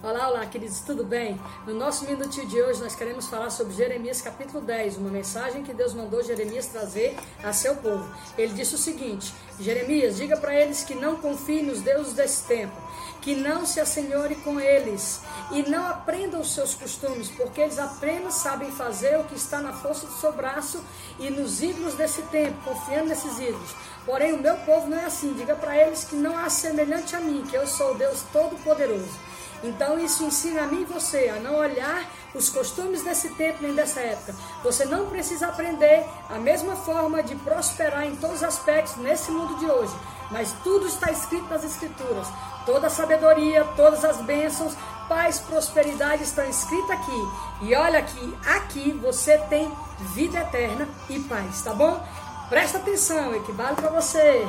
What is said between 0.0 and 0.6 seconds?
Olá, olá,